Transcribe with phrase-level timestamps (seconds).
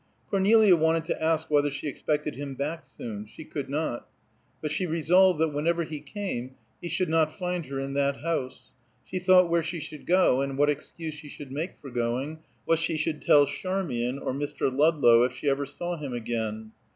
[0.31, 4.07] Cornelia wanted to ask whether she expected him back soon; she could not;
[4.59, 8.71] but she resolved that whenever he came he should not find her in that house.
[9.05, 12.79] She thought where she should go, and what excuse she should make for going, what
[12.79, 14.75] she should tell Charmian, or Mr.
[14.75, 16.71] Ludlow, if she ever saw him again.